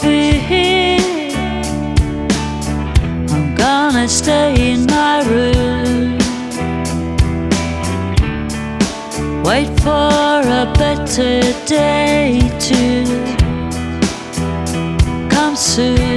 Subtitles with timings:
[0.00, 1.32] be here.
[3.30, 6.18] I'm gonna stay in my room.
[9.44, 13.04] Wait for a better day to
[15.28, 16.11] come soon.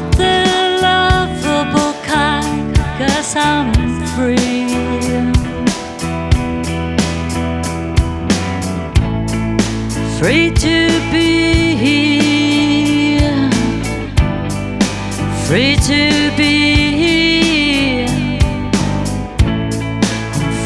[0.00, 3.70] Not the lovable kind, cause I'm
[4.14, 4.70] free.
[10.18, 11.30] Free to be
[15.46, 18.06] Free to be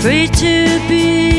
[0.01, 1.34] Free to be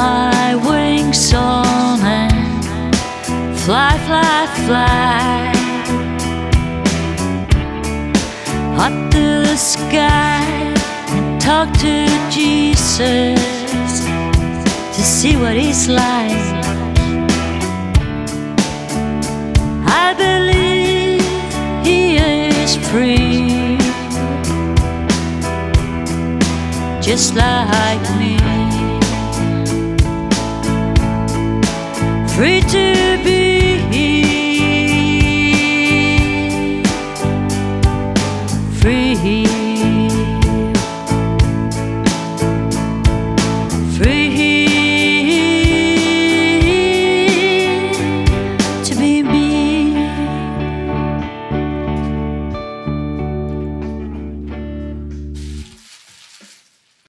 [0.00, 2.96] my wings on and
[3.64, 5.52] fly, fly, fly
[8.84, 10.42] up to the sky
[11.16, 11.96] and talk to
[12.36, 13.92] Jesus
[14.94, 16.48] to see what he's like.
[20.04, 21.52] I believe
[21.86, 23.76] he is free
[27.02, 28.69] just like me.
[32.40, 33.60] free to be
[38.80, 39.49] free.